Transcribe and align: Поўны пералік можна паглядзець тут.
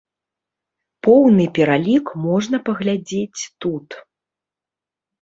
Поўны 1.07 1.45
пералік 1.59 2.05
можна 2.25 2.57
паглядзець 2.71 3.41
тут. 3.61 3.89